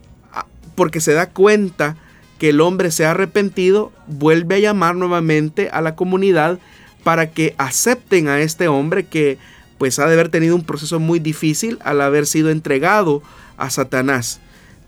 [0.74, 1.96] porque se da cuenta
[2.38, 6.58] que el hombre se ha arrepentido, vuelve a llamar nuevamente a la comunidad
[7.02, 9.38] para que acepten a este hombre que
[9.78, 13.22] pues ha de haber tenido un proceso muy difícil al haber sido entregado
[13.56, 14.40] a Satanás.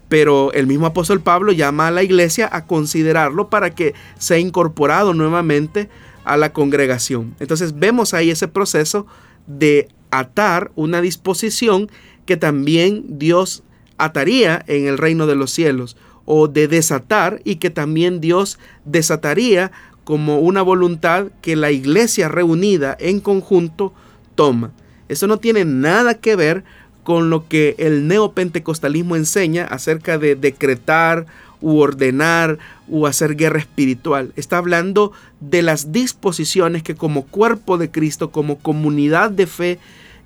[0.08, 5.12] Pero el mismo apóstol Pablo llama a la iglesia a considerarlo para que sea incorporado
[5.12, 5.88] nuevamente
[6.24, 7.34] a la congregación.
[7.40, 9.06] Entonces vemos ahí ese proceso
[9.46, 11.90] de atar una disposición
[12.28, 13.62] que también Dios
[13.96, 19.72] ataría en el reino de los cielos o de desatar y que también Dios desataría
[20.04, 23.94] como una voluntad que la iglesia reunida en conjunto
[24.34, 24.72] toma.
[25.08, 26.64] Eso no tiene nada que ver
[27.02, 31.24] con lo que el neopentecostalismo enseña acerca de decretar
[31.62, 34.34] u ordenar u hacer guerra espiritual.
[34.36, 39.78] Está hablando de las disposiciones que como cuerpo de Cristo, como comunidad de fe,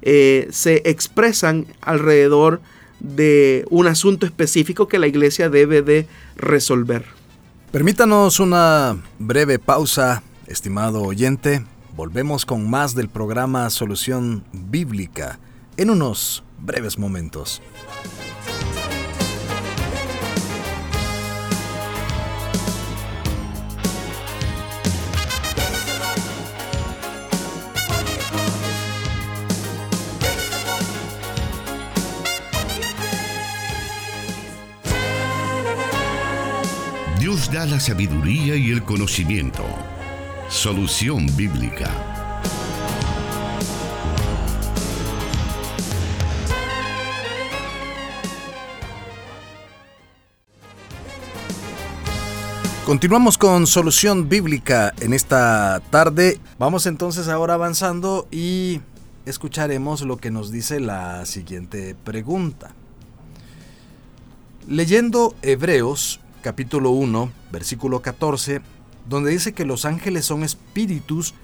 [0.02, 2.60] eh, se expresan alrededor
[3.00, 7.04] de un asunto específico que la iglesia debe de resolver.
[7.72, 11.64] Permítanos una breve pausa, estimado oyente.
[11.96, 15.38] Volvemos con más del programa Solución Bíblica
[15.76, 17.62] en unos breves momentos.
[37.52, 39.62] Da la sabiduría y el conocimiento.
[40.48, 41.90] Solución bíblica.
[52.86, 56.40] Continuamos con Solución Bíblica en esta tarde.
[56.58, 58.80] Vamos entonces ahora avanzando y
[59.26, 62.70] escucharemos lo que nos dice la siguiente pregunta.
[64.66, 68.62] Leyendo Hebreos capítulo 1, versículo 14,
[69.08, 71.34] donde dice que los ángeles son espíritus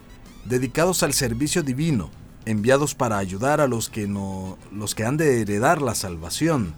[0.46, 2.10] dedicados al servicio divino,
[2.46, 6.74] enviados para ayudar a los que no los que han de heredar la salvación.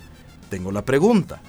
[0.50, 1.40] Tengo la pregunta: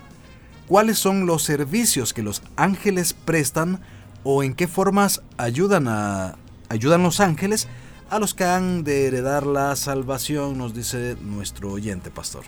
[0.67, 3.81] ¿Cuáles son los servicios que los ángeles prestan
[4.23, 6.37] o en qué formas ayudan a
[6.69, 7.67] ayudan los ángeles
[8.09, 10.57] a los que han de heredar la salvación?
[10.57, 12.43] Nos dice nuestro oyente pastor.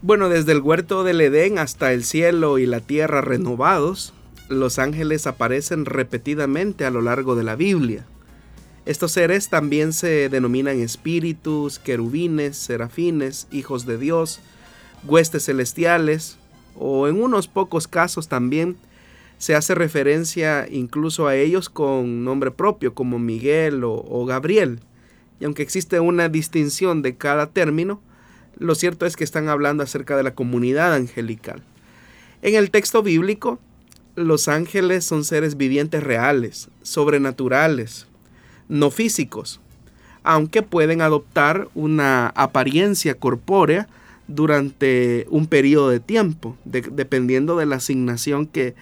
[0.00, 4.13] Bueno, desde el huerto del Edén hasta el cielo y la tierra renovados,
[4.48, 8.06] los ángeles aparecen repetidamente a lo largo de la Biblia.
[8.86, 14.40] Estos seres también se denominan espíritus, querubines, serafines, hijos de Dios,
[15.06, 16.36] huestes celestiales,
[16.76, 18.76] o en unos pocos casos también
[19.38, 24.80] se hace referencia incluso a ellos con nombre propio, como Miguel o, o Gabriel.
[25.40, 28.00] Y aunque existe una distinción de cada término,
[28.58, 31.62] lo cierto es que están hablando acerca de la comunidad angelical.
[32.42, 33.58] En el texto bíblico,
[34.16, 38.06] los ángeles son seres vivientes reales, sobrenaturales,
[38.68, 39.60] no físicos,
[40.22, 43.88] aunque pueden adoptar una apariencia corpórea
[44.26, 48.74] durante un periodo de tiempo, dependiendo de la asignación que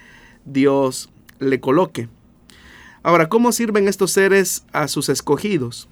[0.44, 2.08] Dios le coloque.
[3.02, 5.88] Ahora, ¿cómo sirven estos seres a sus escogidos?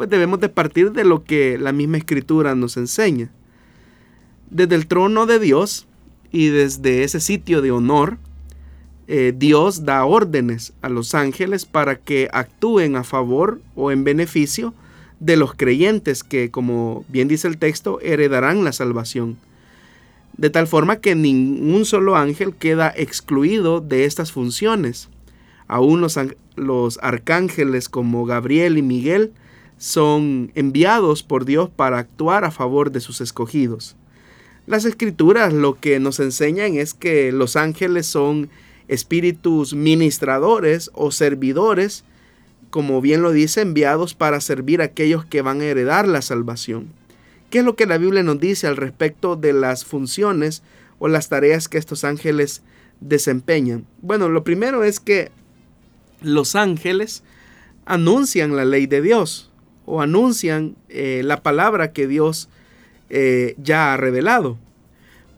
[0.00, 3.30] pues debemos de partir de lo que la misma escritura nos enseña.
[4.48, 5.86] Desde el trono de Dios
[6.32, 8.16] y desde ese sitio de honor,
[9.12, 14.72] eh, Dios da órdenes a los ángeles para que actúen a favor o en beneficio
[15.18, 19.36] de los creyentes que, como bien dice el texto, heredarán la salvación.
[20.36, 25.08] De tal forma que ningún solo ángel queda excluido de estas funciones.
[25.66, 26.16] Aún los,
[26.54, 29.32] los arcángeles como Gabriel y Miguel
[29.76, 33.96] son enviados por Dios para actuar a favor de sus escogidos.
[34.68, 38.50] Las escrituras lo que nos enseñan es que los ángeles son
[38.90, 42.04] espíritus ministradores o servidores,
[42.70, 46.88] como bien lo dice, enviados para servir a aquellos que van a heredar la salvación.
[47.50, 50.64] ¿Qué es lo que la Biblia nos dice al respecto de las funciones
[50.98, 52.62] o las tareas que estos ángeles
[53.00, 53.86] desempeñan?
[54.02, 55.30] Bueno, lo primero es que
[56.20, 57.22] los ángeles
[57.86, 59.52] anuncian la ley de Dios
[59.86, 62.48] o anuncian eh, la palabra que Dios
[63.08, 64.58] eh, ya ha revelado.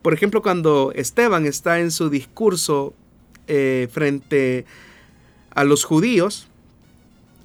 [0.00, 2.94] Por ejemplo, cuando Esteban está en su discurso
[3.54, 4.64] eh, frente
[5.54, 6.48] a los judíos,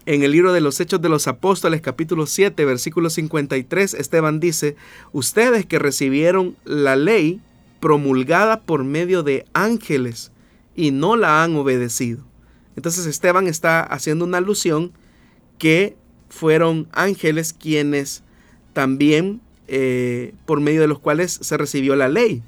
[0.05, 4.77] en el libro de los Hechos de los Apóstoles capítulo 7 versículo 53, Esteban dice,
[5.11, 7.41] ustedes que recibieron la ley
[7.81, 10.31] promulgada por medio de ángeles
[10.77, 12.23] y no la han obedecido.
[12.77, 14.93] Entonces Esteban está haciendo una alusión
[15.57, 15.97] que
[16.29, 18.23] fueron ángeles quienes
[18.71, 22.43] también, eh, por medio de los cuales se recibió la ley.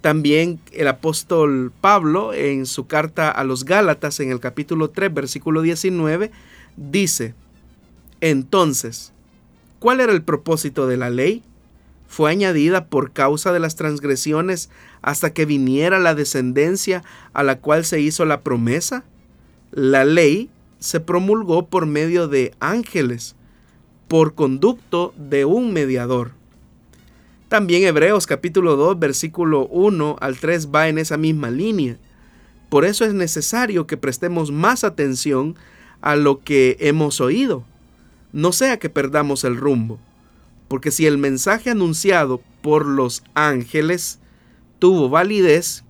[0.00, 5.60] También el apóstol Pablo en su carta a los Gálatas en el capítulo 3 versículo
[5.60, 6.30] 19
[6.76, 7.34] dice,
[8.20, 9.12] entonces,
[9.78, 11.42] ¿cuál era el propósito de la ley?
[12.06, 14.70] Fue añadida por causa de las transgresiones
[15.00, 19.04] hasta que viniera la descendencia a la cual se hizo la promesa.
[19.70, 23.36] La ley se promulgó por medio de ángeles,
[24.08, 26.32] por conducto de un mediador.
[27.50, 31.98] También Hebreos capítulo 2 versículo 1 al 3 va en esa misma línea.
[32.68, 35.56] Por eso es necesario que prestemos más atención
[36.00, 37.64] a lo que hemos oído,
[38.32, 39.98] no sea que perdamos el rumbo,
[40.68, 44.20] porque si el mensaje anunciado por los ángeles
[44.78, 45.82] tuvo validez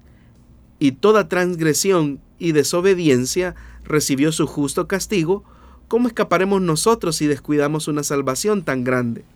[0.79, 3.55] y toda transgresión y desobediencia
[3.85, 5.45] recibió su justo castigo,
[5.89, 9.27] ¿cómo escaparemos nosotros si descuidamos una salvación tan grande?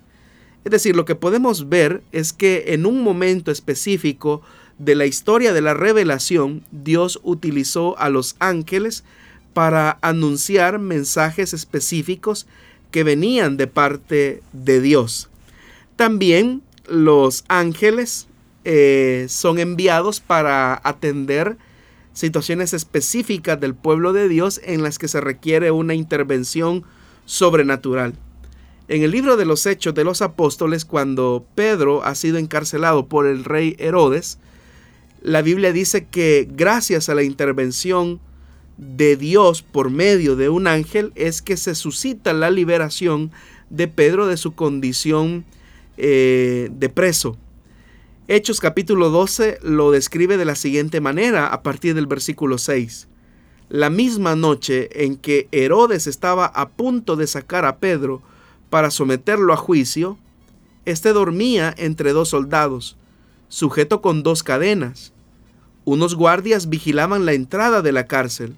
[0.64, 4.42] Es decir, lo que podemos ver es que en un momento específico
[4.78, 9.04] de la historia de la revelación, Dios utilizó a los ángeles
[9.52, 12.46] para anunciar mensajes específicos
[12.90, 15.28] que venían de parte de Dios.
[15.96, 18.26] También los ángeles
[18.64, 21.56] eh, son enviados para atender
[22.14, 26.84] situaciones específicas del pueblo de Dios en las que se requiere una intervención
[27.26, 28.14] sobrenatural.
[28.87, 33.26] En el libro de los Hechos de los Apóstoles, cuando Pedro ha sido encarcelado por
[33.26, 34.39] el rey Herodes,
[35.22, 38.20] la Biblia dice que gracias a la intervención
[38.76, 43.30] de Dios por medio de un ángel es que se suscita la liberación
[43.70, 45.47] de Pedro de su condición
[45.97, 47.39] eh, de preso.
[48.28, 53.09] Hechos capítulo 12 lo describe de la siguiente manera a partir del versículo 6.
[53.70, 58.20] La misma noche en que Herodes estaba a punto de sacar a Pedro,
[58.74, 60.18] para someterlo a juicio,
[60.84, 62.96] éste dormía entre dos soldados,
[63.46, 65.12] sujeto con dos cadenas.
[65.84, 68.56] Unos guardias vigilaban la entrada de la cárcel.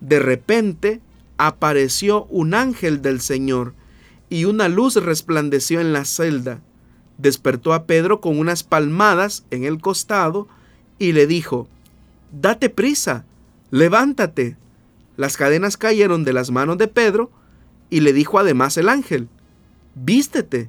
[0.00, 1.00] De repente
[1.36, 3.72] apareció un ángel del Señor,
[4.28, 6.58] y una luz resplandeció en la celda.
[7.18, 10.48] Despertó a Pedro con unas palmadas en el costado
[10.98, 11.68] y le dijo,
[12.32, 13.26] Date prisa,
[13.70, 14.56] levántate.
[15.16, 17.30] Las cadenas cayeron de las manos de Pedro,
[17.90, 19.28] y le dijo además el ángel,
[19.94, 20.68] vístete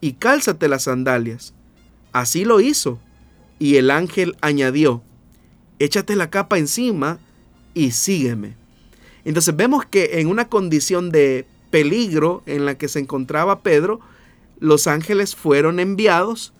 [0.00, 1.54] y cálzate las sandalias.
[2.12, 2.98] Así lo hizo.
[3.58, 5.02] Y el ángel añadió,
[5.78, 7.18] échate la capa encima
[7.74, 8.54] y sígueme.
[9.24, 14.00] Entonces vemos que en una condición de peligro en la que se encontraba Pedro,
[14.60, 16.52] los ángeles fueron enviados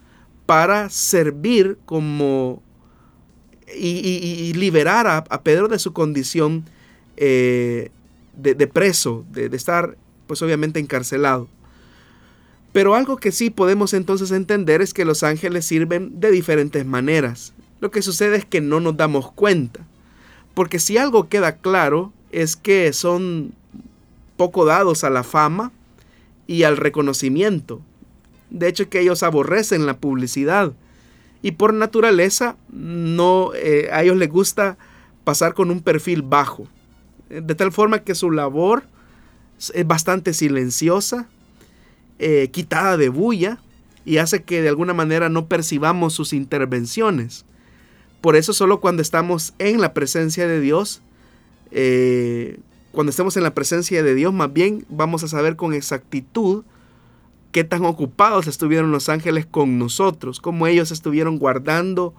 [0.47, 2.63] para servir como
[3.75, 6.65] y, liberar a, Pedro de su condición
[7.17, 7.91] eh,
[8.35, 9.97] de, preso, de, de estar
[10.27, 11.49] pues obviamente encarcelado.
[12.77, 17.55] Pero algo que sí podemos entonces entender es que los ángeles sirven de diferentes maneras.
[17.81, 19.81] Lo que sucede es que no nos damos cuenta.
[20.53, 23.55] Porque si algo queda claro es que son
[24.37, 25.73] poco dados a la fama
[26.47, 27.81] y al reconocimiento.
[28.51, 30.75] De hecho que ellos aborrecen la publicidad.
[31.41, 34.77] Y por naturaleza no eh, a ellos les gusta
[35.25, 36.69] pasar con un perfil bajo.
[37.31, 38.83] De tal forma que su labor
[39.73, 41.31] es bastante silenciosa,
[42.19, 43.59] eh, quitada de bulla
[44.05, 47.45] y hace que de alguna manera no percibamos sus intervenciones.
[48.21, 51.03] Por eso solo cuando estamos en la presencia de Dios,
[51.73, 52.59] eh,
[52.93, 56.65] cuando estemos en la presencia de Dios, más bien vamos a saber con exactitud
[57.53, 62.15] qué tan ocupados estuvieron los ángeles con nosotros, cómo ellos estuvieron guardando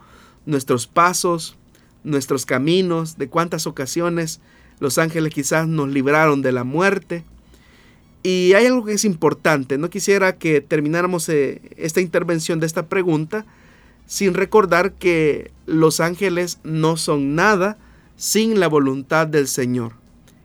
[0.45, 1.57] nuestros pasos,
[2.03, 4.41] nuestros caminos, de cuántas ocasiones
[4.79, 7.23] los ángeles quizás nos libraron de la muerte
[8.27, 9.77] y hay algo que es importante.
[9.77, 13.45] No quisiera que termináramos eh, esta intervención de esta pregunta
[14.05, 17.77] sin recordar que los ángeles no son nada
[18.17, 19.93] sin la voluntad del Señor.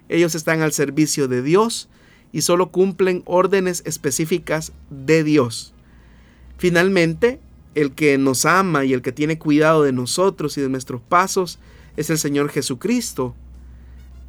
[0.09, 1.89] Ellos están al servicio de Dios
[2.31, 5.75] y solo cumplen órdenes específicas de Dios.
[6.59, 7.41] Finalmente,
[7.75, 11.59] el que nos ama y el que tiene cuidado de nosotros y de nuestros pasos
[11.97, 13.35] es el Señor Jesucristo,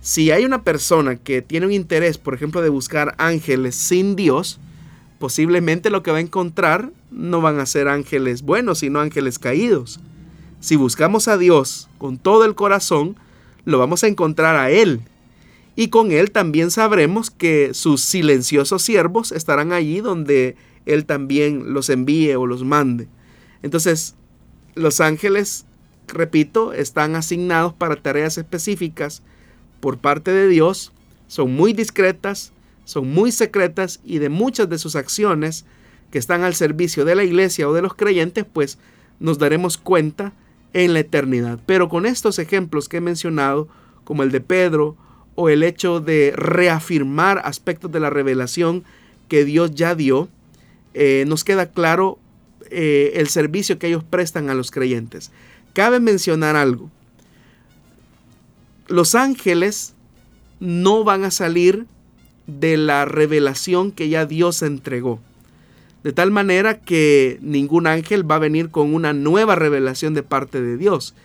[0.03, 4.59] si hay una persona que tiene un interés, por ejemplo, de buscar ángeles sin Dios,
[5.17, 10.01] posiblemente lo que va a encontrar no van a ser ángeles buenos, sino ángeles caídos.
[10.59, 13.15] Si buscamos a Dios con todo el corazón,
[13.63, 14.99] lo vamos a encontrar a Él.
[15.77, 21.89] Y con Él también sabremos que sus silenciosos siervos estarán allí donde Él también los
[21.89, 23.07] envíe o los mande.
[23.61, 24.15] Entonces,
[24.75, 25.65] los ángeles,
[26.09, 29.23] repito, están asignados para tareas específicas
[29.83, 30.93] por parte de Dios
[31.27, 32.53] son muy discretas,
[32.85, 35.65] son muy secretas y de muchas de sus acciones
[36.09, 38.77] que están al servicio de la iglesia o de los creyentes, pues
[39.19, 40.31] nos daremos cuenta
[40.71, 41.59] en la eternidad.
[41.65, 43.67] Pero con estos ejemplos que he mencionado,
[44.05, 44.95] como el de Pedro,
[45.35, 48.85] o el hecho de reafirmar aspectos de la revelación
[49.27, 50.29] que Dios ya dio,
[50.93, 52.19] eh, nos queda claro
[52.69, 55.33] eh, el servicio que ellos prestan a los creyentes.
[55.73, 56.89] Cabe mencionar algo.
[58.87, 59.93] Los ángeles
[60.59, 61.85] no van a salir
[62.47, 65.19] de la revelación que ya Dios entregó.
[66.03, 70.61] De tal manera que ningún ángel va a venir con una nueva revelación de parte
[70.61, 71.15] de Dios.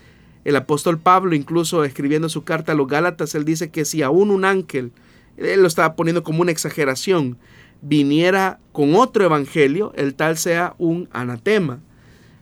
[0.44, 4.30] El apóstol Pablo, incluso escribiendo su carta a los Gálatas, él dice que si aún
[4.30, 4.92] un ángel,
[5.36, 7.36] él lo estaba poniendo como una exageración,
[7.82, 11.80] viniera con otro evangelio, el tal sea un anatema.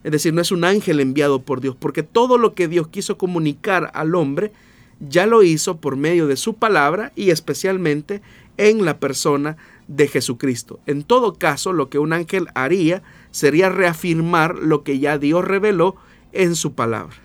[0.05, 3.17] Es decir, no es un ángel enviado por Dios, porque todo lo que Dios quiso
[3.19, 4.53] comunicar al hombre,
[5.01, 8.23] ya lo hizo por medio de su palabra y especialmente
[8.57, 9.57] en la persona
[9.89, 10.81] de Jesucristo.
[10.87, 15.97] En todo caso, lo que un ángel haría sería reafirmar lo que ya Dios reveló
[16.33, 17.17] en su palabra.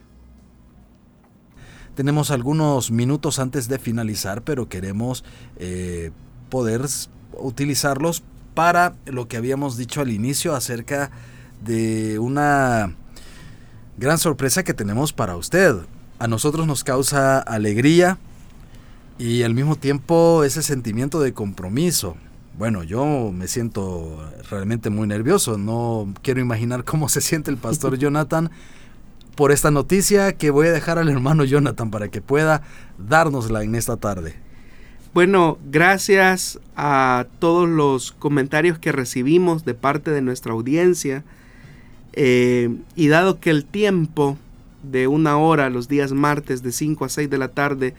[1.95, 5.24] Tenemos algunos minutos antes de finalizar, pero queremos
[5.57, 6.11] eh,
[6.49, 6.82] poder
[7.34, 11.11] utilizarlos para lo que habíamos dicho al inicio acerca
[11.63, 12.95] de una
[13.97, 15.76] gran sorpresa que tenemos para usted.
[16.22, 18.19] A nosotros nos causa alegría
[19.17, 22.15] y al mismo tiempo ese sentimiento de compromiso.
[22.59, 27.97] Bueno, yo me siento realmente muy nervioso, no quiero imaginar cómo se siente el pastor
[27.97, 28.51] Jonathan
[29.34, 32.61] por esta noticia que voy a dejar al hermano Jonathan para que pueda
[32.99, 34.36] dárnosla en esta tarde.
[35.15, 41.24] Bueno, gracias a todos los comentarios que recibimos de parte de nuestra audiencia.
[42.13, 44.38] Eh, y dado que el tiempo
[44.84, 47.93] de una hora los días martes de 5 a 6 de la tarde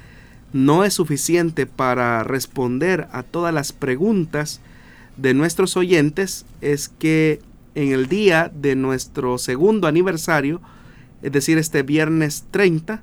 [0.52, 4.60] no es suficiente para responder a todas las preguntas
[5.16, 7.40] de nuestros oyentes, es que
[7.74, 10.60] en el día de nuestro segundo aniversario,
[11.22, 13.02] es decir, este viernes 30,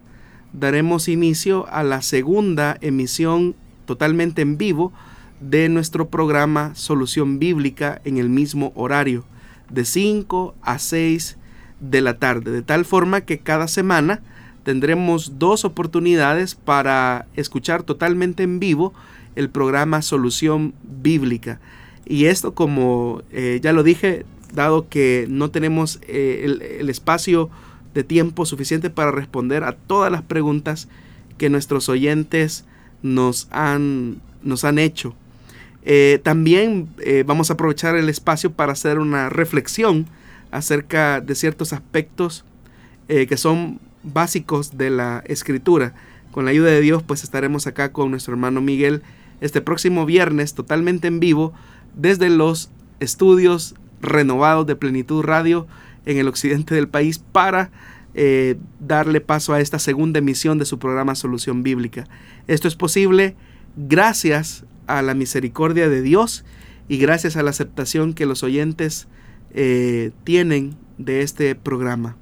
[0.54, 3.56] daremos inicio a la segunda emisión
[3.86, 4.92] totalmente en vivo
[5.40, 9.24] de nuestro programa Solución Bíblica en el mismo horario,
[9.70, 11.38] de 5 a 6
[11.80, 14.22] de la tarde, de tal forma que cada semana
[14.64, 18.94] tendremos dos oportunidades para escuchar totalmente en vivo
[19.36, 21.60] el programa Solución Bíblica.
[22.06, 27.50] Y esto, como eh, ya lo dije, dado que no tenemos eh, el, espacio
[27.94, 30.88] de tiempo suficiente para responder a todas las preguntas
[31.38, 32.66] que nuestros oyentes
[33.02, 35.16] nos han, nos han hecho.
[35.84, 36.90] Eh, también
[37.26, 40.08] vamos a aprovechar el espacio para hacer una reflexión
[40.52, 42.46] acerca de ciertos aspectos
[43.08, 45.94] eh, que son básicos de la escritura.
[46.32, 49.02] Con la ayuda de Dios, pues estaremos acá con nuestro hermano Miguel
[49.42, 51.54] este próximo viernes totalmente en vivo
[51.96, 52.70] desde los
[53.00, 55.68] estudios renovados de Plenitud Radio
[56.06, 57.72] en el occidente del país para
[58.14, 62.08] eh, darle paso a esta segunda emisión de su programa Solución Bíblica.
[62.48, 63.36] Esto es posible
[63.76, 66.44] gracias a la misericordia de Dios
[66.88, 69.08] y gracias a la aceptación que los oyentes
[69.54, 72.18] eh, tienen de este programa.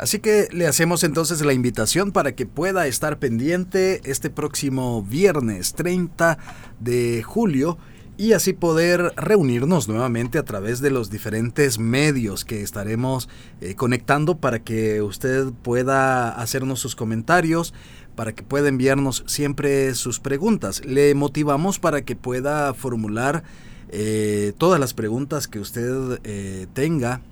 [0.00, 5.74] Así que le hacemos entonces la invitación para que pueda estar pendiente este próximo viernes
[5.74, 6.38] 30
[6.80, 7.76] de julio
[8.20, 13.28] y así poder reunirnos nuevamente a través de los diferentes medios que estaremos
[13.62, 17.72] eh, conectando para que usted pueda hacernos sus comentarios,
[18.16, 20.82] para que pueda enviarnos siempre sus preguntas.
[20.84, 23.42] Le motivamos para que pueda formular
[23.90, 27.22] eh, todas las preguntas que usted eh, tenga.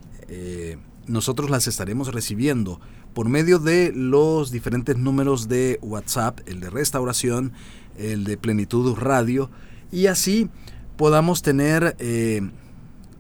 [1.07, 2.81] nosotros las estaremos recibiendo
[3.15, 7.53] por medio de los diferentes números de WhatsApp, el de restauración,
[7.97, 9.51] el de plenitud radio,
[9.91, 10.51] y así
[10.97, 12.43] podamos tener eh,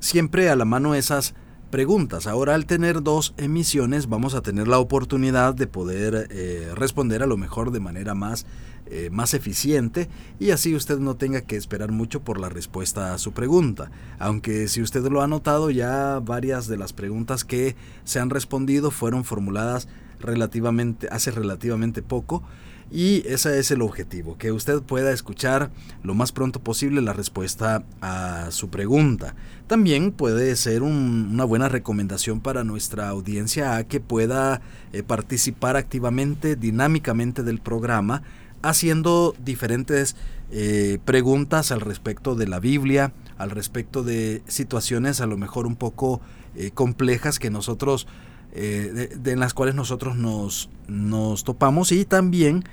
[0.00, 1.34] siempre a la mano esas
[1.70, 2.26] preguntas.
[2.26, 7.26] Ahora al tener dos emisiones vamos a tener la oportunidad de poder eh, responder a
[7.26, 8.46] lo mejor de manera más,
[8.90, 10.08] eh, más eficiente
[10.38, 13.90] y así usted no tenga que esperar mucho por la respuesta a su pregunta.
[14.18, 18.90] Aunque si usted lo ha notado ya varias de las preguntas que se han respondido
[18.90, 19.88] fueron formuladas
[20.20, 22.42] relativamente hace relativamente poco
[22.90, 25.70] y ese es el objetivo, que usted pueda escuchar
[26.02, 29.34] lo más pronto posible la respuesta a su pregunta.
[29.66, 34.62] También puede ser una buena recomendación para nuestra audiencia a que pueda
[34.94, 38.22] eh, participar activamente, dinámicamente del programa,
[38.62, 40.16] haciendo diferentes
[40.50, 45.76] eh, preguntas al respecto de la Biblia, al respecto de situaciones a lo mejor un
[45.76, 46.20] poco
[46.56, 48.06] eh, complejas que nosotros
[48.52, 51.92] eh, en las cuales nosotros nos, nos topamos.
[51.92, 52.64] Y también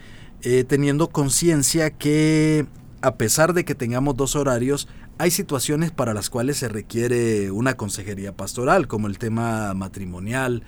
[0.68, 2.68] teniendo conciencia que
[3.02, 7.78] a pesar de que tengamos dos horarios, hay situaciones para las cuales se requiere una
[7.78, 10.62] consejería pastoral, como el tema matrimonial,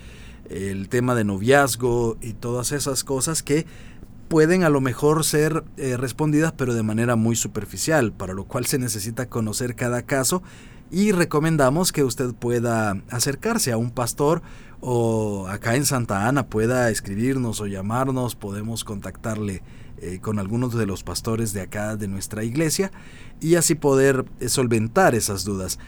[0.49, 3.65] el tema de noviazgo y todas esas cosas que
[4.27, 8.65] pueden a lo mejor ser eh, respondidas pero de manera muy superficial, para lo cual
[8.65, 10.43] se necesita conocer cada caso
[10.89, 14.41] y recomendamos que usted pueda acercarse a un pastor
[14.79, 19.63] o acá en Santa Ana pueda escribirnos o llamarnos, podemos contactarle
[19.99, 22.91] eh, con algunos de los pastores de acá de nuestra iglesia
[23.41, 25.79] y así poder eh, solventar esas dudas.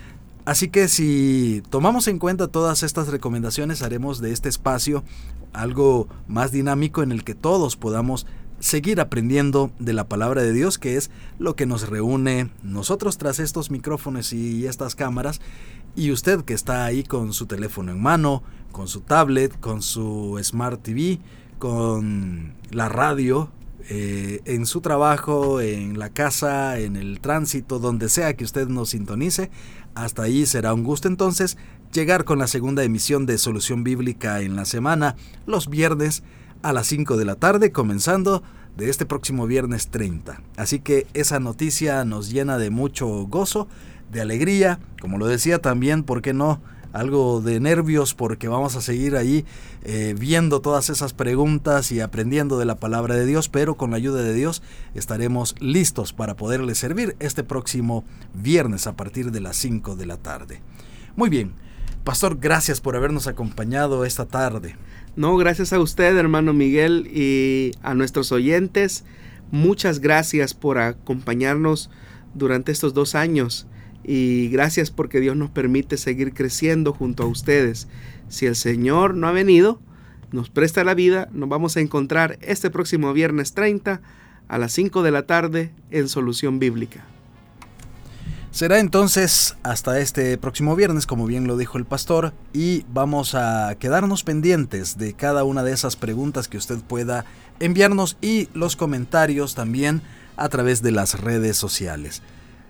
[0.49, 5.03] Así que si tomamos en cuenta todas estas recomendaciones, haremos de este espacio
[5.53, 8.25] algo más dinámico en el que todos podamos
[8.59, 13.37] seguir aprendiendo de la palabra de Dios, que es lo que nos reúne nosotros tras
[13.37, 15.39] estos micrófonos y estas cámaras,
[15.95, 18.41] y usted que está ahí con su teléfono en mano,
[18.71, 21.19] con su tablet, con su Smart TV,
[21.59, 23.51] con la radio,
[23.87, 28.89] eh, en su trabajo, en la casa, en el tránsito, donde sea que usted nos
[28.89, 29.49] sintonice.
[29.95, 31.57] Hasta ahí será un gusto entonces
[31.91, 35.15] llegar con la segunda emisión de Solución Bíblica en la semana,
[35.45, 36.23] los viernes
[36.61, 38.43] a las 5 de la tarde, comenzando
[38.77, 40.41] de este próximo viernes 30.
[40.57, 43.67] Así que esa noticia nos llena de mucho gozo,
[44.11, 46.61] de alegría, como lo decía también, ¿por qué no?
[46.91, 49.45] Algo de nervios porque vamos a seguir ahí
[49.83, 53.97] eh, viendo todas esas preguntas y aprendiendo de la palabra de Dios, pero con la
[53.97, 54.63] ayuda de Dios
[54.95, 60.17] estaremos listos para poderle servir este próximo viernes a partir de las 5 de la
[60.17, 60.61] tarde.
[61.15, 61.53] Muy bien,
[62.03, 64.75] Pastor, gracias por habernos acompañado esta tarde.
[65.15, 69.03] No, gracias a usted, hermano Miguel, y a nuestros oyentes.
[69.51, 71.89] Muchas gracias por acompañarnos
[72.33, 73.67] durante estos dos años
[74.11, 77.87] y gracias porque Dios nos permite seguir creciendo junto a ustedes.
[78.27, 79.79] Si el Señor no ha venido,
[80.31, 84.01] nos presta la vida, nos vamos a encontrar este próximo viernes 30
[84.47, 87.05] a las 5 de la tarde en Solución Bíblica.
[88.49, 93.75] Será entonces hasta este próximo viernes, como bien lo dijo el pastor, y vamos a
[93.77, 97.25] quedarnos pendientes de cada una de esas preguntas que usted pueda
[97.59, 100.01] enviarnos y los comentarios también
[100.35, 102.23] a través de las redes sociales.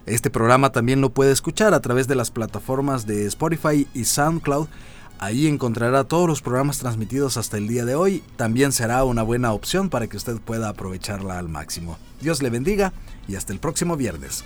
[0.09, 4.67] Este programa también lo puede escuchar a través de las plataformas de Spotify y SoundCloud.
[5.19, 8.23] Ahí encontrará todos los programas transmitidos hasta el día de hoy.
[8.35, 11.99] También será una buena opción para que usted pueda aprovecharla al máximo.
[12.21, 12.91] Dios le bendiga
[13.27, 14.45] y hasta el próximo viernes.